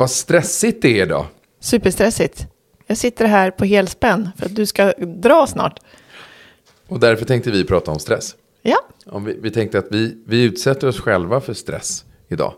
[0.00, 1.26] Vad stressigt det är då.
[1.60, 2.46] Superstressigt.
[2.86, 5.80] Jag sitter här på helspänn för att du ska dra snart.
[6.88, 8.36] Och därför tänkte vi prata om stress.
[8.62, 8.76] Ja,
[9.06, 12.54] Om vi, vi tänkte att vi, vi utsätter oss själva för stress idag.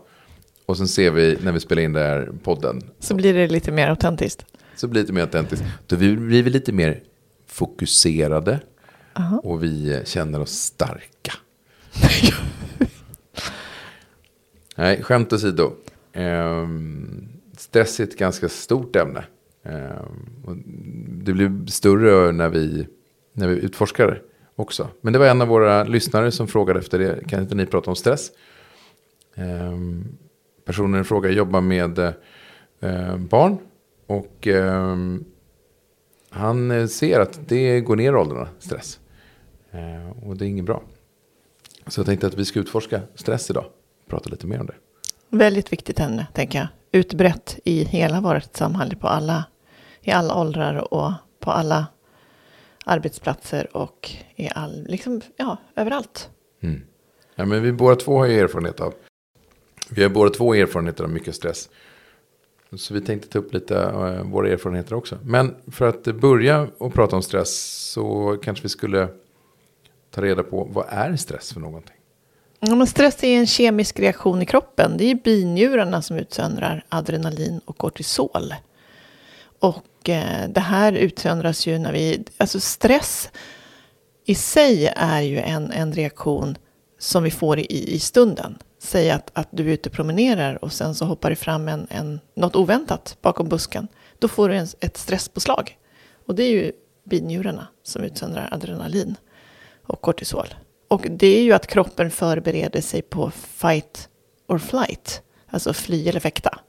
[0.65, 2.81] Och sen ser vi när vi spelar in den här podden.
[2.99, 4.45] så blir det lite mer autentiskt.
[4.75, 5.65] Så blir det lite mer autentiskt.
[5.87, 7.03] Då blir vi lite mer
[7.47, 8.59] fokuserade.
[9.43, 11.33] Och vi känner oss starka.
[14.75, 15.73] Nej, skämt åsido.
[16.13, 17.32] Ehm,
[17.63, 19.23] stress är ett ganska stort ämne.
[19.63, 20.63] Ehm,
[21.23, 22.87] det blir större när vi,
[23.33, 24.21] när vi utforskar det
[24.55, 24.87] också.
[25.01, 27.27] Men det var en av våra lyssnare som frågade efter det.
[27.27, 28.31] Kan inte ni prata om stress?
[29.35, 30.17] Ehm,
[30.65, 31.99] personen i fråga jobbar med
[32.79, 33.57] eh, barn.
[34.07, 35.25] Och ehm,
[36.29, 38.99] han eh, ser att det går ner i åldrarna, stress.
[40.23, 40.83] Och det är inget bra.
[41.87, 43.65] Så jag tänkte att vi ska utforska stress idag.
[44.09, 44.75] Prata lite mer om det.
[45.29, 46.67] Väldigt viktigt ämne, tänker jag.
[46.95, 49.45] Utbrett i hela vårt samhälle, på alla,
[50.01, 51.87] i alla åldrar och på alla
[52.85, 56.29] arbetsplatser och i all, liksom, ja, överallt.
[56.61, 56.81] Mm.
[57.35, 58.93] Ja, men vi båda två har ju erfarenhet av.
[59.89, 61.69] Vi har båda två erfarenheter av mycket stress.
[62.75, 65.17] Så vi tänkte ta upp lite av våra erfarenheter också.
[65.23, 67.55] Men för att börja och prata om stress
[67.91, 69.07] så kanske vi skulle
[70.09, 71.95] ta reda på vad är stress för någonting?
[72.65, 74.97] Ja, men stress är en kemisk reaktion i kroppen.
[74.97, 78.53] Det är binjurarna som utsöndrar adrenalin och kortisol.
[79.59, 82.23] Och eh, det här utsöndras ju när vi...
[82.37, 83.29] Alltså stress
[84.25, 86.57] i sig är ju en, en reaktion
[86.99, 88.57] som vi får i, i stunden.
[88.79, 91.87] Säg att, att du är ute och promenerar och sen så hoppar det fram en,
[91.89, 93.87] en, något oväntat bakom busken.
[94.19, 95.77] Då får du en, ett stresspåslag.
[96.25, 96.71] Och det är ju
[97.03, 99.15] binjurarna som utsöndrar adrenalin
[99.87, 100.47] och kortisol.
[100.93, 104.09] Och det är ju att kroppen förbereder sig på fight
[104.47, 105.21] or flight.
[105.47, 106.59] Alltså fly eller fäkta.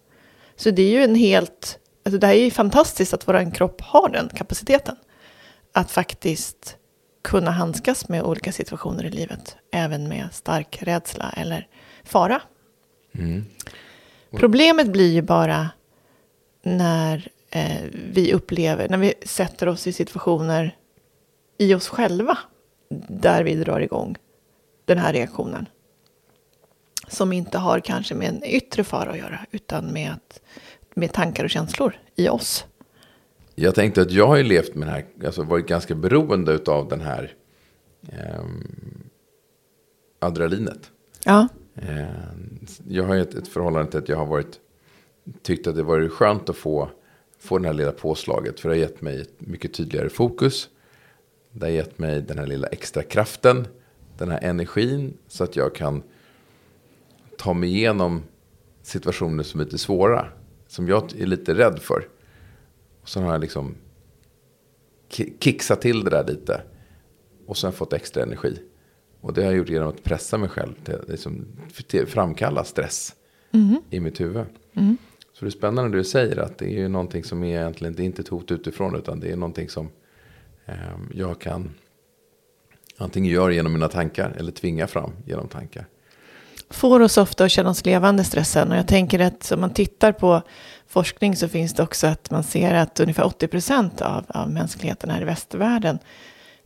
[0.56, 1.78] Så det är ju en helt...
[2.04, 4.96] Alltså det här är ju fantastiskt att vår kropp har den kapaciteten.
[5.72, 6.76] Att faktiskt
[7.22, 9.56] kunna handskas med olika situationer i livet.
[9.72, 11.68] Även med stark rädsla eller
[12.04, 12.42] fara.
[14.38, 15.70] Problemet blir ju bara
[16.62, 20.76] när eh, vi upplever, när vi sätter oss i situationer
[21.58, 22.38] i oss själva.
[23.08, 24.16] Där vi drar igång
[24.84, 25.68] den här reaktionen.
[27.08, 29.40] Som inte har kanske med en yttre fara att göra.
[29.50, 30.40] Utan med, att,
[30.94, 32.66] med tankar och känslor i oss.
[33.54, 36.88] Jag tänkte att jag har ju levt med den här, alltså varit ganska beroende av
[36.88, 37.34] den här
[38.12, 39.08] ehm,
[40.18, 40.90] adrenalinet.
[41.24, 41.48] Ja.
[41.74, 42.04] Eh,
[42.88, 44.60] Jag har ju ett, ett förhållande till att jag har varit,
[45.42, 46.90] tyckt att det varit skönt att få,
[47.38, 48.60] få det här lilla påslaget.
[48.60, 50.68] För det har gett mig ett mycket tydligare fokus.
[51.56, 53.66] Det har gett mig den här lilla extra kraften,
[54.18, 55.16] den här energin.
[55.28, 56.02] Så att jag kan
[57.38, 58.22] ta mig igenom
[58.82, 60.26] situationer som är lite svåra.
[60.66, 62.08] Som jag är lite rädd för.
[63.02, 63.74] Och så har jag liksom
[65.10, 66.62] ki- kicksat till det där lite.
[67.46, 68.58] Och jag fått extra energi.
[69.20, 71.46] Och det har jag gjort genom att pressa mig själv till liksom,
[71.86, 73.14] till framkalla stress
[73.90, 74.44] i mitt huvud.
[75.32, 77.94] Så det är spännande det du säger att det är ju någonting som är egentligen,
[77.94, 79.88] det är inte ett hot utifrån utan det är någonting som
[80.66, 81.74] Ehm, jag kan
[82.96, 85.86] antingen göra genom mina tankar eller tvinga fram genom tankar.
[86.70, 88.70] får oss ofta att känna oss levande stressen.
[88.70, 90.42] Och jag tänker att om man tittar på
[90.86, 95.10] forskning så finns det också att man ser att ungefär 80 procent av, av mänskligheten
[95.10, 95.98] här i västvärlden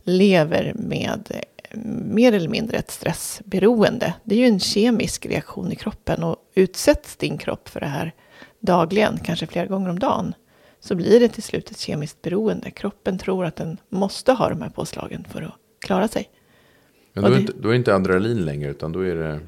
[0.03, 4.13] lever med eh, mer eller mindre ett stressberoende.
[4.23, 8.13] Det är ju en kemisk reaktion i kroppen och utsätts din kropp för det här
[8.59, 10.33] dagligen, kanske flera gånger om dagen,
[10.89, 12.71] så blir det till slut ett kemiskt beroende.
[12.71, 16.29] Kroppen tror att den måste ha de här påslagen för att klara sig.
[17.13, 19.39] Men då är, det- inte, då är inte adrenalin längre utan då är det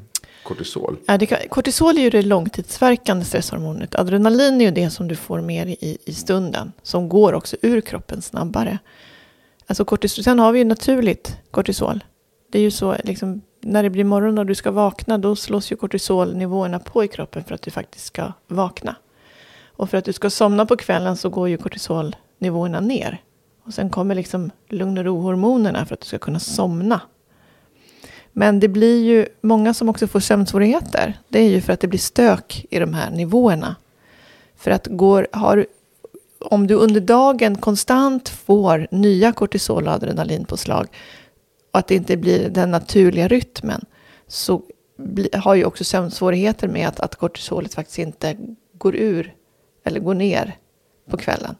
[0.43, 0.95] kortisol.
[1.05, 3.95] Ja, det kan, kortisol är ju det långtidsverkande stresshormonet.
[3.95, 6.71] Adrenalin är ju det som du får mer i, i stunden.
[6.81, 8.77] Som går också ur kroppen snabbare.
[9.67, 12.03] Alltså kortisol, sen har vi ju naturligt kortisol.
[12.51, 15.71] Det är ju så, liksom, när det blir morgon och du ska vakna, då slås
[15.71, 18.95] ju kortisolnivåerna på i kroppen för att du faktiskt ska vakna.
[19.75, 23.21] Och för att du ska somna på kvällen så går ju kortisolnivåerna ner.
[23.65, 27.01] Och sen kommer liksom lugn och ro-hormonerna för att du ska kunna somna.
[28.33, 31.19] Men det blir ju många som också får sömnsvårigheter.
[31.29, 33.75] Det är ju för att det blir stök i de här nivåerna.
[34.55, 35.65] För att går, har,
[36.39, 40.87] om du under dagen konstant får nya kortisol och adrenalinpåslag
[41.71, 43.85] och att det inte blir den naturliga rytmen
[44.27, 44.61] så
[44.97, 48.37] bli, har ju också sömnsvårigheter med att, att kortisolet faktiskt inte
[48.73, 49.33] går ur
[49.83, 50.57] eller går ner
[51.09, 51.55] på kvällen.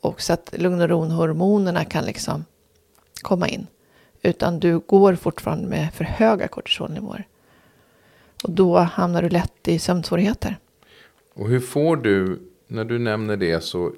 [0.00, 2.44] Och så att lugn och ro-hormonerna kan liksom
[3.22, 3.66] komma in.
[4.22, 7.26] Utan du går fortfarande med för höga kortisolnivåer.
[8.44, 10.58] Och då hamnar du lätt i sömnsvårigheter.
[11.34, 13.92] Och hur får du, när du nämner det så,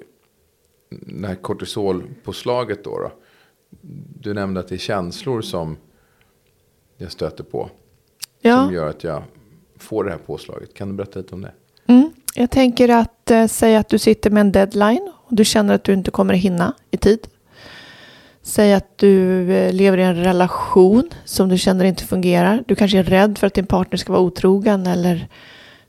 [0.89, 3.11] det här kortisolpåslaget då, då.
[4.19, 5.77] Du nämnde att det är känslor som
[6.97, 7.69] jag stöter på.
[8.41, 8.65] Ja.
[8.65, 9.23] Som gör att jag
[9.77, 10.73] får det här påslaget.
[10.73, 11.53] Kan du berätta lite om det?
[11.85, 12.11] Mm.
[12.35, 15.83] Jag tänker att eh, säga att du sitter med en deadline och du känner att
[15.83, 17.27] du inte kommer hinna i tid.
[18.41, 22.63] Säg att du eh, lever i en relation som du känner inte fungerar.
[22.67, 25.27] Du kanske är rädd för att din partner ska vara otrogen eller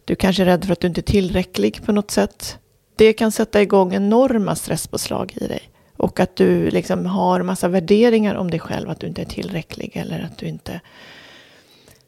[0.04, 2.58] du kanske är rädd för att du inte är tillräcklig på något sätt.
[2.96, 5.70] Det kan sätta igång enorma stresspåslag i dig.
[5.96, 8.90] Och att du liksom har massa värderingar om dig själv.
[8.90, 10.80] Att du inte är tillräcklig eller att du inte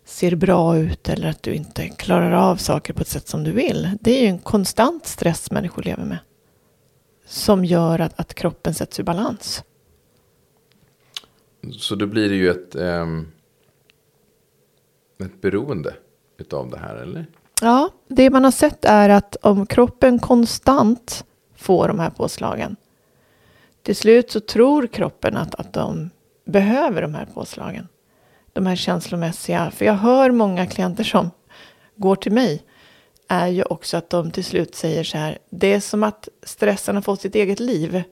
[0.06, 3.52] ser bra ut eller att du inte klarar av saker på ett sätt som du
[3.52, 3.90] vill.
[4.00, 6.18] Det är ju en konstant stress människor lever med.
[7.26, 9.64] Som gör att, att kroppen sätts ur balans.
[11.72, 13.32] Så då blir det ju ett, um,
[15.18, 15.94] ett beroende
[16.38, 17.26] utav det här, eller?
[17.62, 21.24] Ja, det man har sett är att om kroppen konstant
[21.56, 22.76] får de här påslagen.
[23.82, 26.10] Till slut så tror kroppen att, att de
[26.44, 27.88] behöver de här påslagen.
[28.56, 29.70] De här känslomässiga.
[29.70, 31.30] För jag hör många klienter som
[31.96, 32.62] går till mig.
[33.28, 35.38] Är ju också att de till slut säger så här.
[35.50, 38.02] Det är som att stressen har fått sitt eget liv.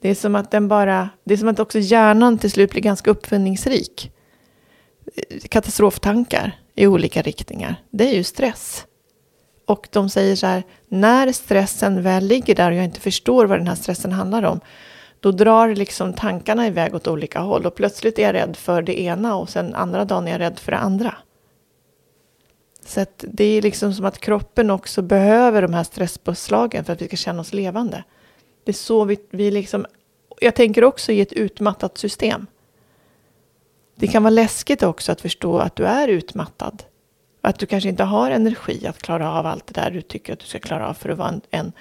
[0.00, 2.82] Det är som att den bara, det är som att också hjärnan till slut blir
[2.82, 4.12] ganska uppfinningsrik.
[5.48, 7.76] Katastroftankar i olika riktningar.
[7.90, 8.86] Det är ju stress.
[9.66, 13.58] Och de säger så här, när stressen väl ligger där och jag inte förstår vad
[13.58, 14.60] den här stressen handlar om,
[15.20, 19.00] då drar liksom tankarna iväg åt olika håll och plötsligt är jag rädd för det
[19.00, 21.14] ena och sen andra dagen är jag rädd för det andra.
[22.86, 27.02] Så att det är liksom som att kroppen också behöver de här stresspåslagen för att
[27.02, 28.04] vi ska känna oss levande.
[28.64, 29.86] Det är så vi, vi liksom,
[30.40, 32.46] jag tänker också i ett utmattat system.
[33.94, 36.82] Det kan vara läskigt också att förstå att du är utmattad.
[37.40, 40.38] Att du kanske inte har energi att klara av allt det där du tycker att
[40.38, 41.72] du ska klara av för att vara en, en,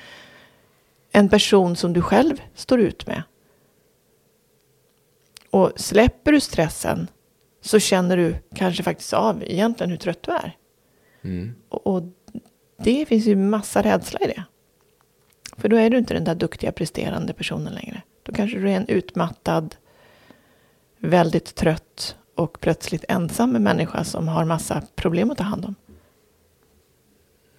[1.15, 3.23] en person som du själv står ut med.
[5.49, 7.07] Och släpper du stressen
[7.61, 10.57] så känner du kanske faktiskt av egentligen hur trött du är.
[11.21, 11.55] Mm.
[11.69, 12.03] Och, och
[12.77, 14.43] det finns ju massa rädsla i det.
[15.57, 18.01] För då är du inte den där duktiga presterande personen längre.
[18.23, 19.75] Då kanske du är en utmattad,
[20.99, 25.75] väldigt trött och plötsligt ensam människa som har massa problem att ta hand om.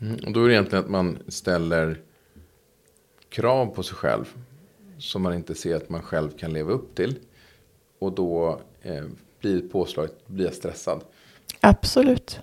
[0.01, 0.17] Mm.
[0.27, 2.03] Och då är det egentligen att man ställer
[3.37, 4.35] krav på sig själv
[4.99, 7.19] som man inte ser att man själv kan leva upp till.
[7.99, 9.05] Och då eh,
[9.41, 11.01] blir påslaget, blir jag stressad.
[11.61, 12.39] Absolut.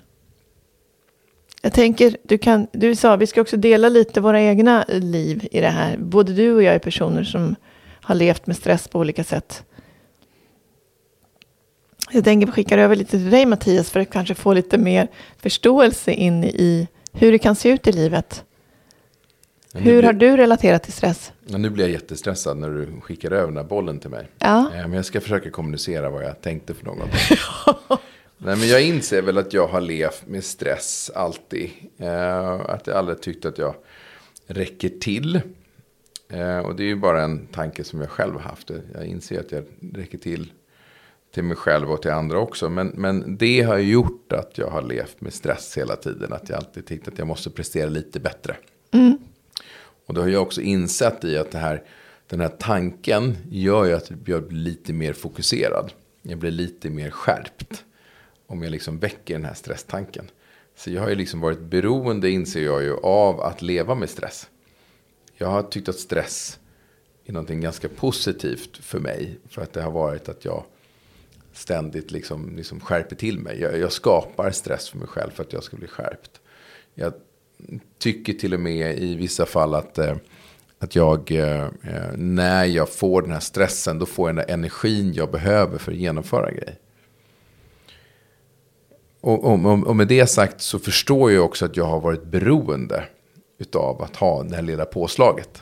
[1.61, 5.61] Jag tänker, du, kan, du sa vi ska också dela lite våra egna liv i
[5.61, 5.97] det här.
[5.97, 7.55] Både du och jag är personer som
[8.01, 9.63] har levt med stress på olika sätt.
[12.11, 15.07] Jag tänker vi skickar över lite till dig Mattias för att kanske få lite mer
[15.37, 18.43] förståelse in i hur det kan se ut i livet.
[19.75, 21.31] Hur har du relaterat till stress?
[21.45, 24.27] nu blir jag jättestressad när du skickar över den här bollen till mig.
[24.39, 27.09] Ja, Eh, Men jag ska försöka kommunicera vad jag tänkte för något.
[28.37, 31.69] Nej, men jag inser väl att jag har levt med stress alltid.
[31.97, 33.75] Eh, att jag aldrig tyckt att jag
[34.47, 35.41] räcker till.
[36.29, 38.71] Eh, och det är ju bara en tanke som jag själv har haft.
[38.93, 40.51] Jag inser att jag räcker till
[41.33, 42.69] till mig själv och till andra också.
[42.69, 46.33] Men, men det har gjort att jag har levt med stress hela tiden.
[46.33, 48.55] Att jag alltid tyckt att jag måste prestera lite bättre.
[50.05, 51.83] Och det har jag också insett i att det här,
[52.27, 55.93] den här tanken gör ju att jag blir lite mer fokuserad.
[56.21, 57.83] Jag blir lite mer skärpt.
[58.47, 60.29] Om jag liksom väcker den här stresstanken.
[60.75, 64.49] Så jag har ju liksom varit beroende, inser jag ju, av att leva med stress.
[65.37, 66.59] Jag har tyckt att stress
[67.25, 69.39] är någonting ganska positivt för mig.
[69.49, 70.63] För att det har varit att jag
[71.53, 73.61] ständigt liksom, liksom skärper till mig.
[73.61, 76.41] Jag, jag skapar stress för mig själv för att jag ska bli skärpt.
[76.93, 77.13] Jag
[77.99, 80.15] tycker till och med i vissa fall att, eh,
[80.79, 84.53] att jag, eh, eh, när jag får den här stressen, då får jag den här
[84.53, 86.77] energin jag behöver för att genomföra grejer.
[89.21, 93.03] Och, och, och med det sagt så förstår jag också att jag har varit beroende
[93.59, 95.61] utav att ha det här lilla påslaget.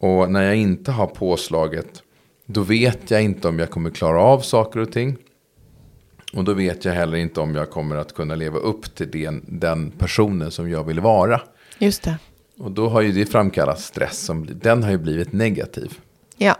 [0.00, 2.02] Och när jag inte har påslaget,
[2.46, 5.16] då vet jag inte om jag kommer klara av saker och ting.
[6.36, 9.44] Och då vet jag heller inte om jag kommer att kunna leva upp till den,
[9.48, 11.40] den personen som jag vill vara.
[11.78, 12.18] just det.
[12.58, 14.18] Och då har ju det framkallat stress.
[14.18, 15.98] Som, den har ju blivit negativ.
[16.36, 16.56] Ja.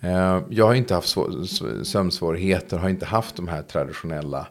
[0.00, 1.44] Eh, Jag har inte haft svår,
[1.84, 4.46] sömnsvårigheter, har inte haft de här traditionella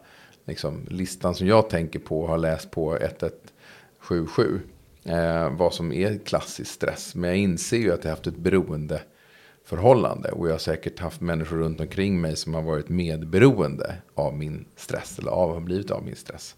[0.45, 4.61] liksom, listan som jag tänker på, har läst på 1177.
[5.03, 7.15] Eh, vad som är klassisk stress.
[7.15, 9.01] Men jag inser ju att jag har haft ett beroende
[9.65, 10.31] förhållande.
[10.31, 14.65] Och jag har säkert haft människor runt omkring mig som har varit medberoende av min
[14.75, 15.19] stress.
[15.19, 16.55] Eller av, har blivit av min stress.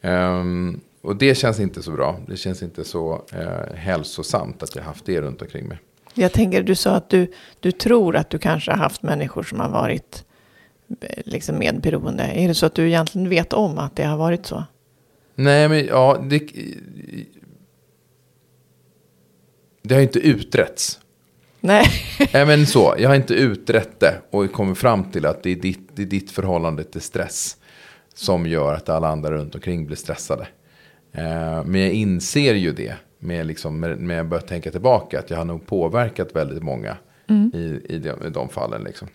[0.00, 2.20] Ehm, och det känns inte så bra.
[2.28, 5.78] Det känns inte så eh, hälsosamt att jag har haft det runt omkring mig.
[6.14, 9.60] Jag tänker, du sa att du, du tror att du kanske har haft människor som
[9.60, 10.24] har varit
[11.00, 12.22] eh, liksom medberoende.
[12.22, 14.64] Är det så att du egentligen vet om att det har varit så?
[15.34, 16.48] Nej, men ja, det,
[19.82, 21.00] det har inte utretts.
[21.60, 21.86] Nej.
[22.32, 22.94] Nej, men så.
[22.98, 26.06] Jag har inte utrett det och kommit fram till att det är ditt, det är
[26.06, 27.56] ditt förhållande till stress
[28.14, 30.46] som gör att alla andra runt omkring blir stressade.
[31.12, 35.30] Eh, men jag inser ju det med, liksom, med, med jag börjar tänka tillbaka att
[35.30, 36.96] jag har nog påverkat väldigt många
[37.54, 38.82] i, i, de, i de fallen.
[38.82, 39.08] Liksom.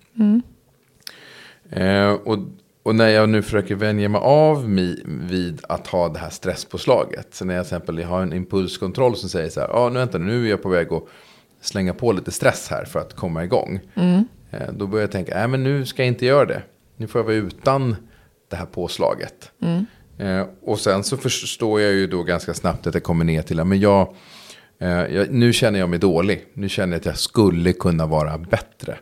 [1.69, 2.37] Eh, och,
[2.83, 7.27] och när jag nu försöker vänja mig av mig vid att ha det här stresspåslaget.
[7.31, 10.17] Så när jag till exempel har en impulskontroll som säger så här, ah, nu, vänta,
[10.17, 11.07] nu är jag på väg att
[11.61, 13.79] slänga på lite stress här för att komma igång.
[13.95, 14.23] Mm.
[14.71, 16.61] då börjar jag tänka, nej men nu ska jag inte göra det.
[16.97, 17.95] Nu får jag vara utan
[18.49, 19.51] det här påslaget.
[20.21, 23.63] Eh, och sen så förstår jag ju då ganska snabbt att jag kommer ner till,
[23.63, 24.15] men jag,
[24.79, 26.45] eh, jag, nu känner jag mig dålig.
[26.53, 28.97] Nu känner jag att jag skulle kunna vara bättre.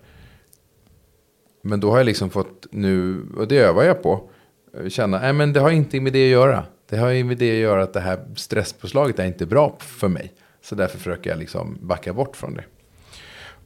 [1.62, 4.30] Men då har jag liksom fått nu, och det övar jag på,
[4.78, 6.64] eh, känna, nej men det har inte med det att göra.
[6.90, 10.08] Det har ju med det att göra att det här stresspåslaget är inte bra för
[10.08, 10.34] mig.
[10.62, 12.64] Så därför försöker jag liksom backa bort från det.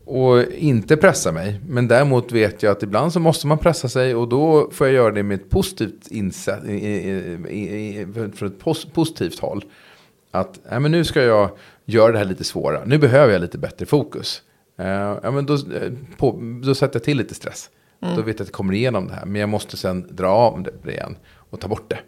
[0.06, 1.60] Och inte pressa mig.
[1.68, 4.16] Men däremot vet jag att ibland så måste man pressa sig.
[4.16, 8.48] Och då får jag göra det med ett positivt insätt, i, i, i, i, från
[8.48, 9.66] ett pos, positivt håll.
[10.32, 11.50] Att nej, men nu ska jag
[11.86, 12.84] göra det här lite svårare.
[12.86, 14.42] Nu behöver jag lite bättre fokus.
[14.78, 14.88] Eh,
[15.24, 17.70] ja, men då, eh, på, då sätter jag till lite stress.
[18.16, 19.26] Då vet jag att jag kommer igenom det här.
[19.26, 21.16] Men jag måste sen dra av det igen
[21.50, 22.00] och ta bort det.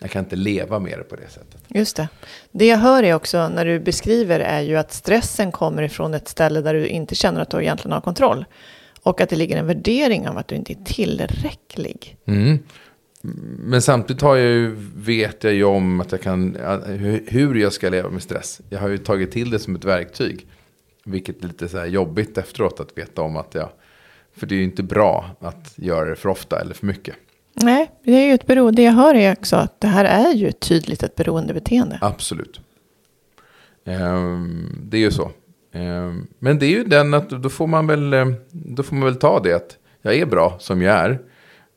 [0.00, 1.60] Jag kan inte leva med det på det sättet.
[1.68, 2.08] Just det.
[2.52, 6.28] Det jag hör är också när du beskriver är ju att stressen kommer ifrån ett
[6.28, 8.44] ställe där du inte känner att du egentligen har kontroll.
[9.02, 12.16] Och att det ligger en värdering av att du inte är tillräcklig.
[12.26, 12.58] Mm.
[13.58, 16.56] Men samtidigt har jag ju, vet jag ju om att jag kan,
[17.26, 18.60] hur- jag ska leva med stress.
[18.70, 20.46] Jag har ju tagit till det som ett verktyg.
[21.04, 23.68] Vilket är lite så här jobbigt efteråt att veta om att jag,
[24.36, 27.14] för det är ju inte bra att göra det för ofta eller för mycket.
[27.62, 28.82] Nej, det är ju ett beroende.
[28.82, 31.98] Jag hör är också att det här är ju tydligt ett beroendebeteende.
[32.00, 32.60] Absolut.
[33.84, 35.30] Ehm, det är ju så.
[35.72, 39.04] Ehm, men det är ju den att då får man väl, eh, då får man
[39.04, 41.18] väl ta det att jag är bra som jag är.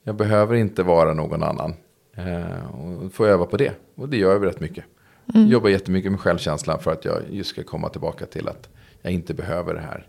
[0.03, 1.73] Jag behöver inte vara någon annan.
[2.15, 3.71] Ehm, och får öva på det.
[3.95, 4.85] Och det gör jag rätt mycket.
[5.33, 8.69] Jobbar jättemycket med självkänslan för att jag just ska komma tillbaka till att
[9.01, 10.07] jag inte behöver det här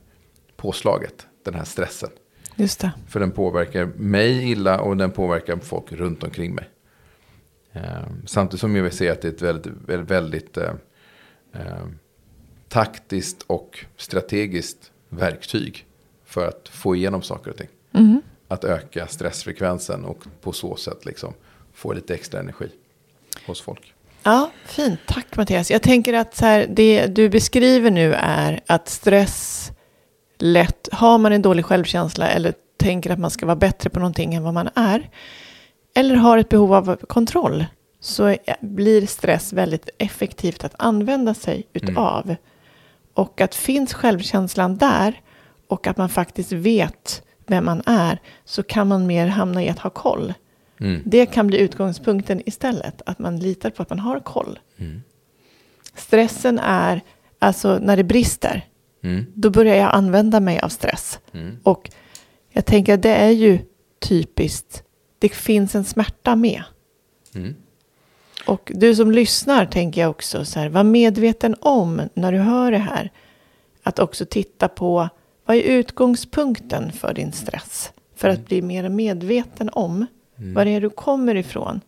[0.56, 1.26] påslaget.
[1.44, 2.08] Den här stressen.
[2.56, 2.92] Just det.
[3.08, 6.68] För den påverkar mig illa och den påverkar folk runt omkring mig.
[7.72, 7.82] Eh,
[8.26, 10.72] samtidigt som jag vill se att det är ett väldigt, väldigt, väldigt eh,
[11.52, 11.86] eh,
[12.68, 15.86] taktiskt och strategiskt verktyg
[16.24, 17.68] för att få igenom saker och ting.
[18.48, 21.34] Att öka stressfrekvensen och på så sätt liksom
[21.72, 22.68] få lite extra energi
[23.46, 23.94] hos folk.
[24.22, 25.00] Ja, fint.
[25.06, 25.70] Tack Mattias.
[25.70, 29.70] Jag tänker att så här, det du beskriver nu är att stress
[30.42, 34.34] lätt, har man en dålig självkänsla eller tänker att man ska vara bättre på någonting
[34.34, 35.10] än vad man är,
[35.94, 37.64] eller har ett behov av kontroll,
[38.00, 42.36] så blir stress väldigt effektivt att använda sig utav.
[43.14, 45.20] Och att finns självkänslan där
[45.68, 49.78] och att man faktiskt vet vem man är, så kan man mer hamna i att
[49.78, 50.34] ha koll.
[51.04, 54.58] Det kan bli utgångspunkten istället, att man litar på att man har koll.
[55.94, 57.00] Stressen är,
[57.38, 58.64] alltså när det brister,
[59.02, 59.26] Mm.
[59.34, 61.20] då börjar jag använda mig av stress.
[61.62, 61.90] Och
[62.48, 63.58] jag tänker att det är ju
[64.00, 64.82] typiskt,
[65.18, 66.62] det finns en smärta med.
[67.34, 67.54] Mm.
[68.46, 72.72] Och du som lyssnar tänker jag också så här, var medveten om när du hör
[72.72, 73.12] det här,
[73.82, 75.08] att också titta på
[75.44, 77.92] vad är utgångspunkten för din stress?
[78.16, 80.06] För att bli mer medveten om
[80.36, 81.80] var det är du kommer ifrån.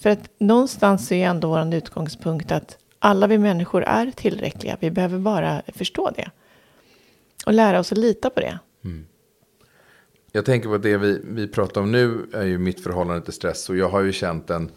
[0.00, 4.76] För att någonstans är ändå vår utgångspunkt att alla vi människor är tillräckliga.
[4.80, 6.30] Vi behöver bara förstå det.
[7.46, 8.58] Och lära oss att lita på det.
[8.84, 9.06] Mm.
[10.32, 13.32] Jag tänker på att det vi, vi pratar om nu är ju mitt förhållande till
[13.32, 13.68] stress.
[13.68, 14.70] Och jag har ju känt en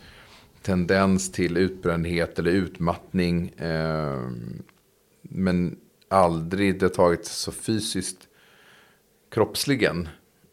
[0.62, 3.50] tendens till utbrändhet eller utmattning.
[3.50, 4.30] Eh,
[5.22, 8.28] men aldrig det har tagit så fysiskt
[9.30, 10.10] kroppsligen.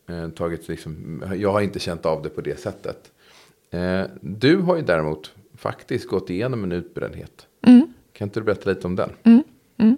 [0.09, 3.13] Eh, tagit liksom, jag har inte känt av det på det sättet.
[3.71, 7.47] Eh, du har ju däremot faktiskt gått igenom en utbrändhet.
[8.17, 9.11] Kan inte du berätta lite om den?
[9.25, 9.45] Mm.
[9.79, 9.97] Mm.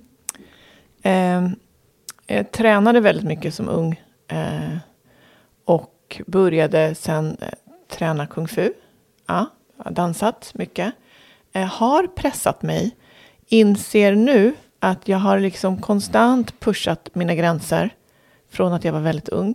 [1.03, 4.03] Eh, jag tränade väldigt mycket som ung.
[4.29, 4.77] Eh,
[5.65, 7.49] och började sen eh,
[7.89, 8.73] träna kung fu.
[9.27, 9.47] Ja,
[9.77, 10.95] har dansat mycket.
[11.53, 12.97] Eh, har pressat mig.
[13.47, 17.91] Inser nu att jag har liksom konstant pushat mina gränser.
[18.51, 19.55] Från att jag var väldigt ung.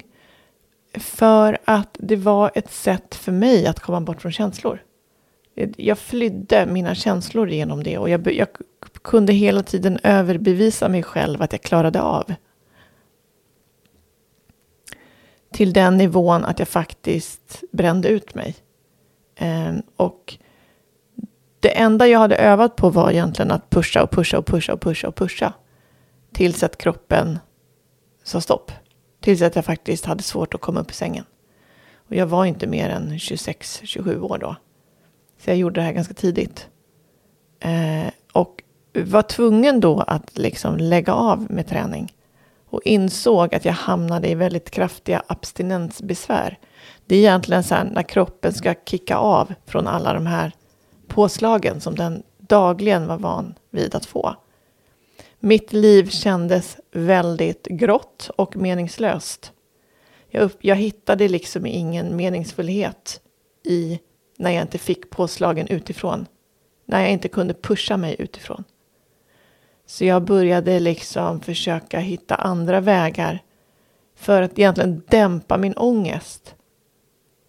[0.94, 4.84] För att det var ett sätt för mig att komma bort från känslor.
[5.78, 8.48] Jag flydde mina känslor genom det och jag, jag
[9.02, 12.34] kunde hela tiden överbevisa mig själv att jag klarade av.
[15.52, 18.56] Till den nivån att jag faktiskt brände ut mig.
[19.36, 20.38] Ehm, och
[21.60, 24.82] det enda jag hade övat på var egentligen att pusha och pusha och pusha och
[24.82, 25.54] pusha och pusha.
[26.32, 27.40] Tills att kroppen
[28.24, 28.72] sa stopp.
[29.20, 31.26] Tills att jag faktiskt hade svårt att komma upp i sängen.
[32.08, 34.56] Och jag var inte mer än 26-27 år då.
[35.44, 36.68] Så jag gjorde det här ganska tidigt.
[37.60, 42.14] Eh, och var tvungen då att liksom lägga av med träning.
[42.66, 46.60] Och insåg att jag hamnade i väldigt kraftiga abstinensbesvär.
[47.06, 50.52] Det är egentligen så här när kroppen ska kicka av från alla de här
[51.08, 54.36] påslagen som den dagligen var van vid att få.
[55.40, 59.52] Mitt liv kändes väldigt grått och meningslöst.
[60.30, 63.22] Jag, upp, jag hittade liksom ingen meningsfullhet
[63.64, 64.00] i
[64.38, 66.26] när jag inte fick påslagen utifrån.
[66.86, 68.64] När jag inte kunde pusha mig utifrån.
[69.86, 73.40] Så jag började liksom försöka hitta andra vägar
[74.16, 76.56] för att egentligen dämpa min ångest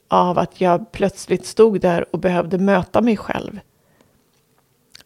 [0.08, 3.60] av att jag plötsligt stod där och behövde möta mig själv.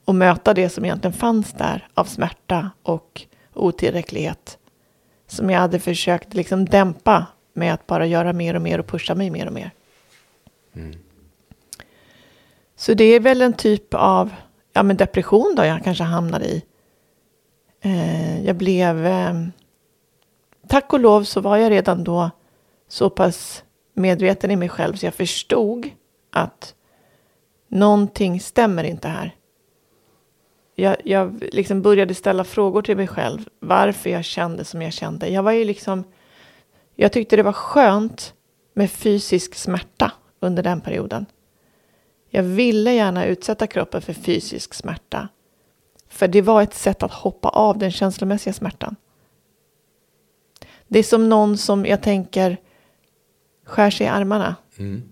[0.04, 4.58] Och möta det som egentligen fanns där av smärta och otillräcklighet.
[5.26, 9.14] Som jag hade försökt liksom dämpa med att bara göra mer och mer och pusha
[9.14, 9.70] mig mer och mer.
[10.74, 10.98] Mm.
[12.78, 14.34] Så det är väl en typ av
[14.72, 16.64] ja, men depression då jag kanske hamnade i.
[17.80, 19.06] Eh, jag blev...
[19.06, 19.34] Eh,
[20.68, 22.30] tack och lov så var jag redan då
[22.88, 25.90] så pass medveten i mig själv så jag förstod
[26.30, 26.74] att
[27.68, 29.34] någonting stämmer inte här.
[30.74, 35.28] Jag, jag liksom började ställa frågor till mig själv varför jag kände som jag kände.
[35.28, 36.04] Jag var ju liksom...
[36.94, 38.34] Jag tyckte det var skönt
[38.74, 41.26] med fysisk smärta under den perioden.
[42.30, 45.28] Jag ville gärna utsätta kroppen för fysisk smärta.
[46.08, 48.96] För det var ett sätt att hoppa av den känslomässiga smärtan.
[50.88, 52.56] Det är som någon som jag tänker
[53.64, 54.56] skär sig i armarna.
[54.78, 55.02] Mm.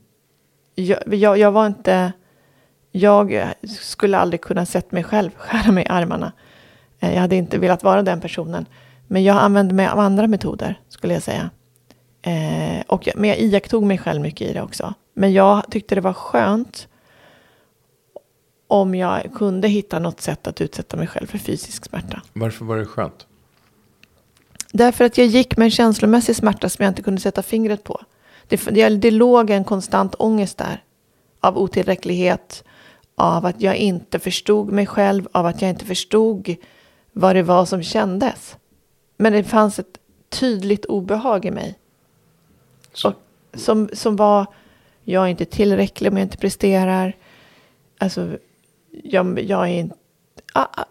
[0.74, 2.12] Jag, jag, jag, var inte...
[2.92, 6.32] Jag skulle aldrig kunna sett mig själv skära mig i armarna.
[7.00, 8.66] Eh, jag hade inte velat vara den personen.
[9.06, 11.50] Men jag använde mig av andra metoder, skulle jag säga.
[12.22, 14.94] Eh, och, men jag iakttog mig själv mycket i det också.
[15.14, 16.88] Men jag tyckte det var skönt
[18.66, 22.22] om jag kunde hitta något sätt att utsätta mig själv för fysisk smärta.
[22.32, 23.26] Varför var det skönt?
[24.72, 28.00] Därför att jag gick med en känslomässig smärta som jag inte kunde sätta fingret på.
[28.48, 30.82] Det, det, det låg en konstant ångest där.
[31.40, 32.64] Av otillräcklighet,
[33.14, 36.56] av att jag inte förstod mig själv, av att jag inte förstod
[37.12, 38.56] vad det var som kändes.
[39.16, 39.98] Men det fanns ett
[40.28, 41.78] tydligt obehag i mig.
[43.04, 43.12] Och,
[43.54, 44.46] som, som var,
[45.04, 47.16] jag är inte tillräcklig om jag inte presterar.
[47.98, 48.38] Alltså,
[49.04, 49.94] jag, jag är inte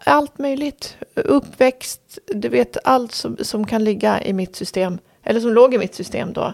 [0.04, 0.98] allt möjligt.
[1.16, 4.98] Uppväxt, du vet allt som, som kan ligga i mitt system.
[5.24, 6.54] Eller som låg i mitt system då.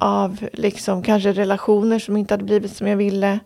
[0.00, 3.38] Av liksom kanske relationer som inte hade blivit som jag ville.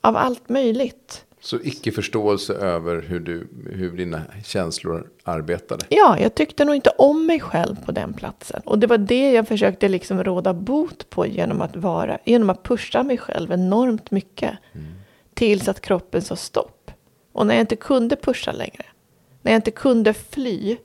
[0.00, 1.24] Av allt möjligt.
[1.40, 5.84] Så icke-förståelse över hur, du, hur dina känslor arbetade?
[5.88, 8.60] Ja, jag tyckte nog inte om mig själv på den platsen.
[8.64, 12.62] Och det var det jag försökte liksom råda bot på genom att vara, genom att
[12.62, 14.58] pusha mig själv enormt mycket.
[14.72, 14.86] Mm.
[15.36, 16.90] Tills att kroppen sa stopp.
[17.32, 18.84] Och när jag inte kunde pusha längre,
[19.42, 20.76] när jag inte kunde fly.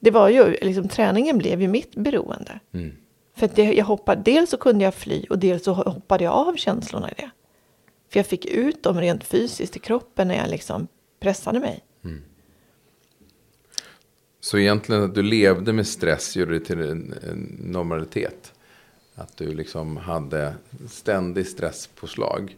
[0.00, 2.60] Det var ju, liksom träningen blev ju mitt beroende.
[2.72, 2.96] Mm.
[3.36, 6.56] För att jag hoppade, dels så kunde jag fly och dels så hoppade jag av
[6.56, 7.30] känslorna i det.
[8.08, 10.88] För jag fick ut dem rent fysiskt i kroppen när jag liksom
[11.20, 11.84] pressade mig.
[12.04, 12.22] Mm.
[14.40, 18.52] Så egentligen att du levde med stress gjorde det till en, en normalitet?
[19.18, 20.54] Att du liksom hade
[20.88, 22.56] ständig stresspåslag.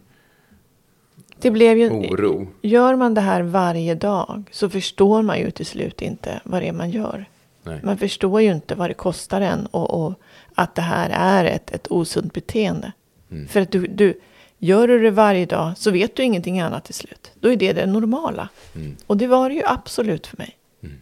[1.41, 2.49] Det blev ju, Oro.
[2.63, 6.69] Gör man det här varje dag så förstår man ju till slut inte vad det
[6.69, 7.25] är man gör.
[7.63, 7.81] Nej.
[7.83, 10.15] Man förstår ju inte vad det kostar en och, och
[10.55, 12.93] att det här är ett, ett osunt beteende.
[13.31, 13.49] Mm.
[13.49, 14.21] För att du, du,
[14.59, 17.31] gör du det varje dag så vet du ingenting annat till slut.
[17.41, 18.49] Då är det det normala.
[18.75, 18.97] Mm.
[19.07, 20.59] Och det var det ju absolut för mig.
[20.83, 20.97] Mm.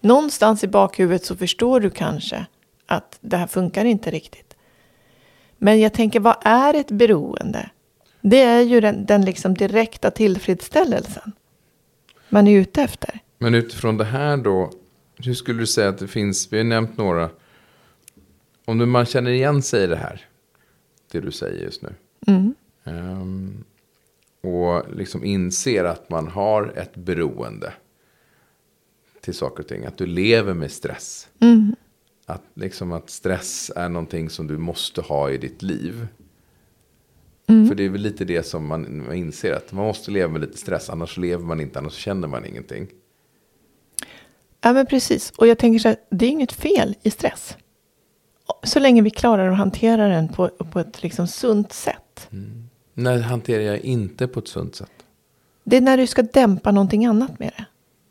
[0.00, 2.46] Någonstans i bakhuvudet så förstår du kanske
[2.86, 4.51] att det här funkar inte riktigt.
[5.64, 7.70] Men jag tänker, vad är ett beroende?
[8.20, 11.32] Det är ju den, den liksom direkta tillfredsställelsen.
[12.28, 13.18] man är ute efter.
[13.38, 14.70] Men utifrån det här då,
[15.16, 17.30] hur skulle du säga att det finns, vi har nämnt några,
[18.64, 20.26] om du, man känner igen sig i det här,
[21.12, 21.94] det du säger just nu,
[22.26, 22.54] Mm.
[22.84, 23.64] ehm,
[24.42, 27.72] och liksom inser att man har ett beroende
[29.20, 31.76] till saker och ting, att du lever med stress, Mm.
[32.32, 36.06] Att, liksom att stress är någonting som du måste ha i ditt liv.
[37.46, 37.68] Mm.
[37.68, 40.40] För det är väl lite det som man, man inser, att man måste leva med
[40.40, 42.86] lite stress, annars lever man inte, annars känner man ingenting.
[44.60, 45.30] Ja, men precis.
[45.30, 47.56] Och jag tänker så här, det är inget fel i stress.
[48.62, 52.28] Så länge vi klarar att hantera den på, på ett liksom sunt sätt.
[52.94, 54.90] När hanterar jag inte på ett sunt sätt?
[55.64, 57.64] Det är när du ska dämpa någonting annat med det.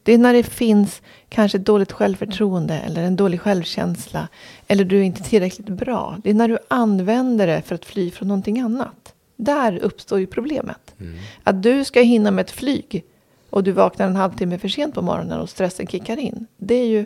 [0.04, 4.28] Det är när det finns kanske ett dåligt självförtroende eller en dålig självkänsla.
[4.68, 6.18] Eller du är inte tillräckligt bra.
[6.24, 9.14] Det är när du använder det för att fly från någonting annat.
[9.36, 10.96] Där uppstår ju problemet.
[11.44, 13.04] Att du ska hinna med ett flyg
[13.50, 16.48] och du vaknar en halvtimme för sent på morgonen och stressen kickar in.
[16.58, 17.06] Det är ju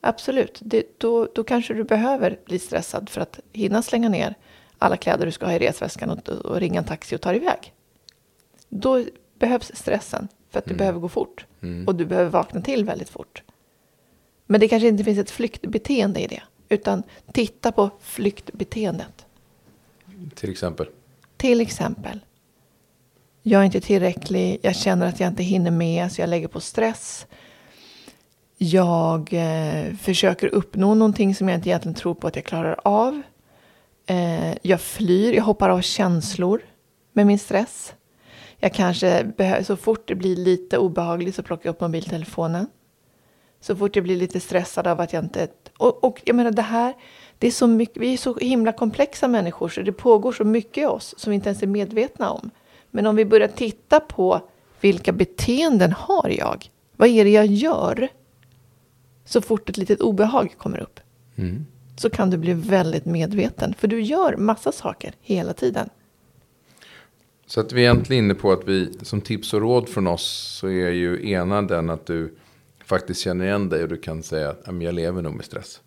[0.00, 4.34] absolut, det, då, då kanske du behöver bli stressad för att hinna slänga ner
[4.78, 7.40] alla kläder du ska ha i resväskan och, och ringa en taxi och ta dig
[7.40, 7.72] iväg.
[8.68, 9.04] Då
[9.38, 11.46] behövs stressen för att det behöver gå fort.
[11.86, 13.42] Och du behöver vakna till väldigt fort.
[14.46, 16.42] Men det kanske inte finns ett flyktbeteende i det.
[16.68, 19.26] Utan titta på flyktbeteendet.
[20.34, 20.86] Till exempel.
[21.36, 22.20] Till exempel.
[23.42, 24.58] Jag är inte tillräcklig.
[24.62, 26.12] Jag känner att jag inte hinner med.
[26.12, 27.26] Så jag lägger på stress.
[28.56, 33.22] Jag eh, försöker uppnå någonting som jag inte egentligen tror på att jag klarar av.
[34.06, 35.32] Eh, jag flyr.
[35.32, 36.62] Jag hoppar av känslor
[37.12, 37.94] med min stress.
[38.64, 42.66] Jag kanske behöver, så fort det blir lite obehagligt så plockar jag upp mobiltelefonen.
[43.60, 45.48] Så fort jag blir lite stressad av att jag inte...
[45.78, 46.94] Och, och jag menar det här,
[47.38, 50.82] det är så mycket, vi är så himla komplexa människor så det pågår så mycket
[50.82, 52.50] i oss som vi inte ens är medvetna om.
[52.90, 54.40] Men om vi börjar titta på
[54.80, 56.70] vilka beteenden har jag?
[56.96, 58.08] Vad är det jag gör?
[59.24, 61.00] Så fort ett litet obehag kommer upp
[61.36, 61.66] Mm.
[61.96, 63.74] så kan du bli väldigt medveten.
[63.78, 65.88] För du gör massa saker hela tiden.
[67.46, 70.56] Så att vi är egentligen inne på att vi som tips och råd från oss
[70.60, 72.34] så är ju ena den att du
[72.84, 75.44] faktiskt känner igen dig och du kan säga att "Ja, men jag lever nog med
[75.44, 75.80] stress.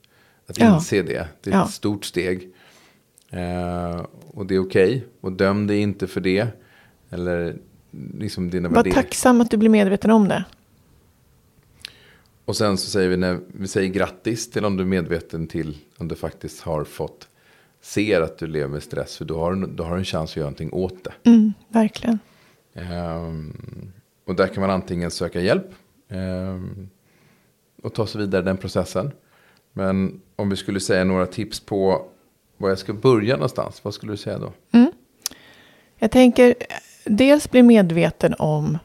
[0.47, 0.75] Att Ja.
[0.75, 1.65] inse det, det är Ja.
[1.65, 2.53] ett stort steg.
[3.29, 5.05] Eh, och det är okej.
[5.21, 6.47] Och döm dig inte för det.
[7.09, 7.55] Eller
[8.19, 9.01] liksom dina Var värderingar.
[9.01, 10.45] tacksam att du blir medveten om det.
[12.45, 15.77] Och sen så säger vi, när vi säger grattis till om du är medveten till
[15.97, 17.27] om du faktiskt har fått
[17.81, 19.17] ser att du lever med stress.
[19.17, 21.29] För då har, du- då har du en chans att göra någonting åt det.
[21.29, 22.19] Mm, verkligen.
[22.73, 23.91] Ehm,
[24.27, 25.65] och där kan man antingen söka hjälp
[26.09, 26.89] ehm,
[27.83, 29.11] och ta sig vidare den processen.
[29.73, 32.05] Men om vi skulle säga några tips på
[32.57, 34.51] var jag ska börja någonstans, vad skulle du säga då?
[35.99, 36.55] Jag tänker
[37.05, 38.77] dels bli medveten om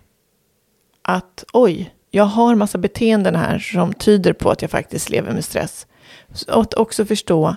[1.03, 5.45] att oj, jag har massa beteenden här som tyder på att jag faktiskt lever med
[5.45, 5.87] stress.
[6.33, 7.57] Så att också förstå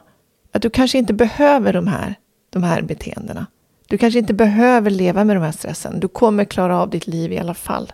[0.56, 2.16] att du kanske inte behöver de här,
[2.50, 3.46] de här beteendena.
[3.88, 6.00] Du kanske inte behöver leva med de här stressen.
[6.00, 7.94] Du kommer klara av ditt liv i alla fall.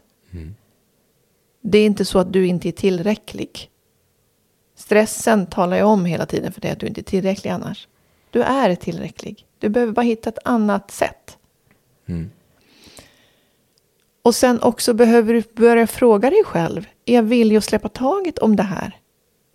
[1.62, 3.69] Det är inte så att du inte är tillräcklig.
[4.76, 7.88] Stressen talar ju om hela tiden för dig att du inte är tillräcklig annars.
[8.30, 9.45] Du är tillräcklig.
[9.60, 11.38] Du behöver bara hitta ett annat sätt.
[14.21, 16.88] Och sen också behöver du börja fråga dig själv.
[17.06, 18.95] Är jag villig att släppa taget om det här?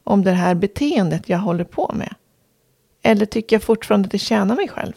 [0.04, 2.14] Om det här beteendet jag håller på med?
[3.06, 4.92] Eller tycker jag fortfarande att det tjänar mig själv?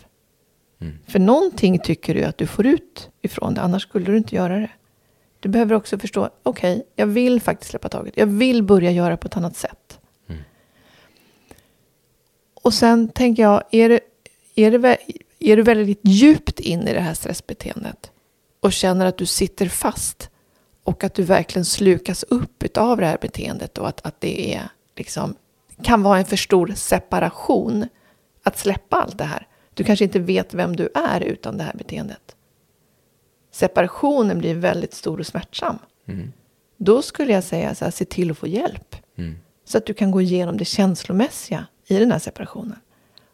[1.07, 4.59] För någonting tycker du att du får ut ifrån det, annars skulle du inte göra
[4.59, 4.69] det.
[5.39, 8.17] Du behöver också förstå, okej, jag vill faktiskt släppa taget.
[8.17, 9.99] Jag vill börja göra på ett annat sätt.
[12.63, 13.99] Och sen tänker jag, är, det,
[14.55, 14.97] är, det,
[15.39, 18.11] är du väldigt djupt in i det här stressbeteendet
[18.59, 20.29] och känner att du sitter fast
[20.83, 24.69] och att du verkligen slukas upp av det här beteendet och att, att det är
[24.95, 25.35] liksom,
[25.83, 27.87] kan vara en för stor separation
[28.43, 29.47] att släppa allt det här.
[29.73, 32.35] Du kanske inte vet vem du är utan det här beteendet.
[33.51, 35.77] Separationen blir väldigt stor och smärtsam.
[36.77, 38.95] Då skulle jag säga så här, se till att få hjälp.
[39.65, 42.79] Så att du kan gå igenom det känslomässiga i den här separationen.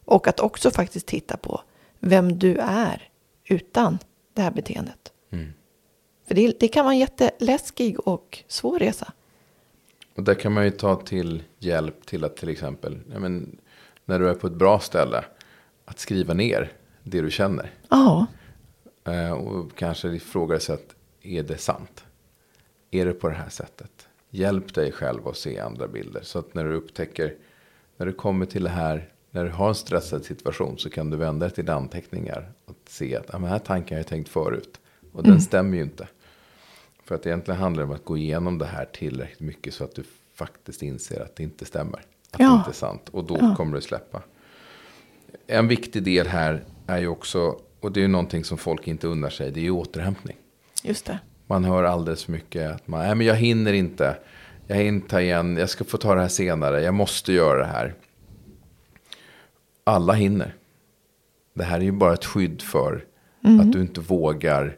[0.04, 1.60] Och att också faktiskt titta på
[2.00, 3.08] vem du är
[3.44, 3.98] utan
[4.34, 5.12] det här beteendet.
[6.28, 9.12] För det, det kan vara en jätteläskig och svår resa.
[10.14, 13.58] Och där kan man ju ta till hjälp till att till exempel, ja, men,
[14.06, 15.24] när du är på ett bra ställe,
[15.84, 17.70] att skriva ner det du känner.
[17.88, 18.26] Ja,
[19.06, 22.04] Eh, och kanske ifrågasätta, är det sant?
[22.90, 24.08] Är det på det här sättet?
[24.30, 26.20] Hjälp dig själv att se andra bilder.
[26.22, 27.34] Så att när du upptäcker,
[27.96, 31.16] när du kommer till det här, när du har en stressad situation så kan du
[31.16, 34.80] vända dig till anteckningar och se att ja, men här tanken har jag tänkt förut.
[35.12, 36.08] Och den stämmer ju inte.
[37.04, 39.94] För att egentligen handlar det om att gå igenom det här tillräckligt mycket så att
[39.94, 42.00] du faktiskt inser att det inte stämmer.
[42.36, 42.48] Att Ja.
[42.50, 43.08] det inte är sant.
[43.12, 43.54] Och då Ja.
[43.56, 44.22] kommer du släppa.
[45.46, 49.06] En viktig del här är ju också, och det är ju någonting som folk inte
[49.06, 50.36] unnar sig, det är ju återhämtning.
[50.82, 51.18] Just det.
[51.46, 54.16] Man hör alldeles för mycket att man, nej men jag hinner inte.
[54.66, 57.64] Jag hinner ta igen, jag ska få ta det här senare, jag måste göra det
[57.72, 57.94] här.
[59.84, 60.54] Alla hinner.
[61.54, 63.04] Det här är ju bara ett skydd för
[63.60, 64.76] att du inte vågar.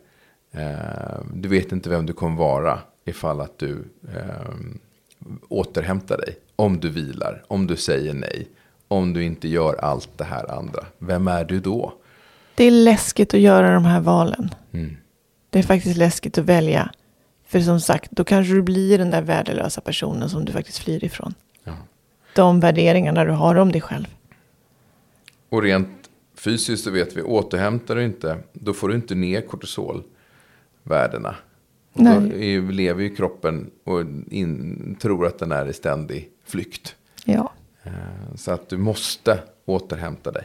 [0.53, 4.55] Eh, du vet inte vem du kommer vara ifall att du eh,
[5.49, 6.39] återhämtar dig.
[6.57, 8.49] Om du vilar, om du säger nej,
[8.89, 10.87] om du inte gör allt det här andra.
[10.99, 11.95] Vem är du då?
[12.55, 14.51] Det är läskigt att göra de här valen.
[14.73, 14.97] Mm.
[15.51, 16.91] Det är faktiskt läskigt att välja.
[17.47, 21.05] För som sagt, då kanske du blir den där värdelösa personen som du faktiskt flyr
[21.05, 21.35] ifrån.
[21.65, 21.73] Ja.
[22.35, 24.07] De värderingarna du har om dig själv.
[25.49, 31.35] Och rent fysiskt så vet vi, återhämtar du inte, då får du inte ner kortisolvärdena.
[31.99, 32.61] Då Nej.
[32.73, 36.95] lever ju kroppen och in, tror att den är i ständig flykt.
[37.25, 37.53] Ja.
[37.83, 37.93] Eh,
[38.37, 40.45] Så att du måste återhämta dig.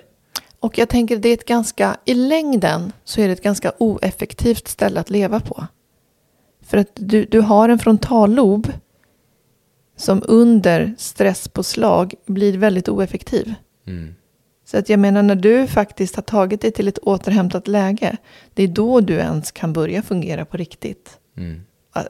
[0.60, 4.68] Och jag tänker det är ett ganska, i längden så är det ett ganska oeffektivt
[4.68, 5.68] ställe att leva på.
[6.62, 8.72] För att du, du har en frontallob
[9.98, 13.54] som under stresspåslag blir väldigt oeffektiv.
[13.88, 14.16] Mm.
[14.66, 18.18] Så att jag menar när du faktiskt har tagit dig till ett återhämtat läge,
[18.54, 21.18] det är då du ens kan börja fungera på riktigt.
[21.38, 21.62] Mm.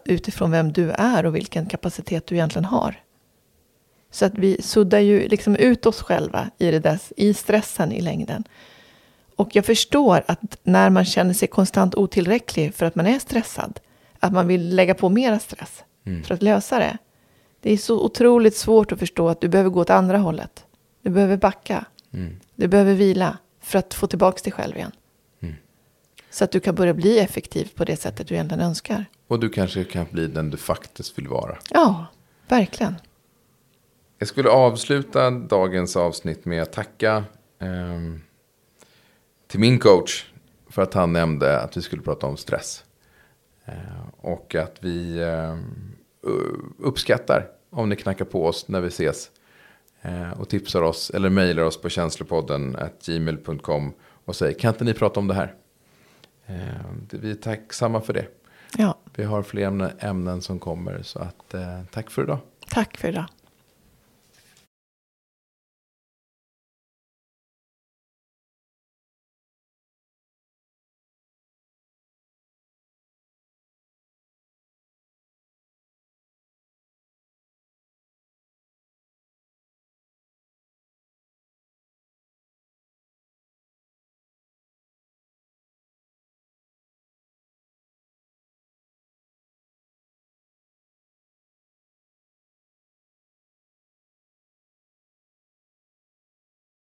[0.05, 2.95] Utifrån vem du är och vilken kapacitet du egentligen har.
[4.12, 8.01] Så att vi suddar ju liksom ut oss själva i, det där, i stressen i
[8.01, 8.43] längden.
[9.36, 13.79] Och jag förstår att när man känner sig konstant otillräcklig för att man är stressad,
[14.19, 16.23] att man vill lägga på mera stress Mm.
[16.23, 16.97] för att lösa det.
[17.62, 20.65] Det är så otroligt svårt att förstå att du behöver gå åt andra hållet.
[21.01, 21.86] Du behöver backa.
[22.13, 22.36] Mm.
[22.55, 24.91] Du behöver vila för att få tillbaka dig själv igen.
[26.33, 29.05] Så att du kan börja bli effektiv på det sättet du egentligen önskar.
[29.27, 31.57] Och du kanske kan bli den du faktiskt vill vara.
[31.69, 32.05] Ja,
[32.47, 32.95] verkligen.
[34.17, 37.23] Jag skulle avsluta dagens avsnitt med att tacka
[37.59, 38.21] ehm,
[39.47, 40.25] till min coach
[40.69, 42.83] för att han nämnde att vi skulle prata om stress.
[43.65, 43.73] Eh,
[44.21, 45.19] och att vi
[46.27, 49.29] u- uppskattar om ni knackar på oss när vi ses.
[50.01, 53.93] Eh, och tipsar oss eller mejlar oss på känslopodden gmail.com
[54.25, 55.55] och säger kan inte ni prata om det här?
[56.47, 56.56] Eh,
[57.10, 58.25] det- vi är tacksamma för det.
[58.77, 62.39] Ja, Vi har fler ämnen- ämnen som kommer så att eh, tack för idag.
[62.69, 63.25] tack för idag.